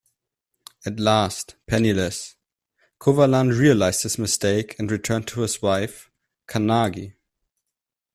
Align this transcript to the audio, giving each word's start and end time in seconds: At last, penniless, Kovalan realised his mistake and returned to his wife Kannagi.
At 0.83 0.99
last, 0.99 1.57
penniless, 1.67 2.35
Kovalan 2.99 3.55
realised 3.55 4.01
his 4.01 4.17
mistake 4.17 4.75
and 4.79 4.89
returned 4.89 5.27
to 5.27 5.41
his 5.41 5.61
wife 5.61 6.09
Kannagi. 6.47 7.13